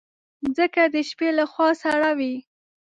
مځکه 0.43 0.83
د 0.93 0.95
شپې 1.09 1.29
له 1.37 1.45
خوا 1.51 1.69
سړه 1.81 2.11
وي. 2.19 2.35